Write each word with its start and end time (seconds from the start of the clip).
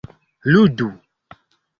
ludu 0.51 0.89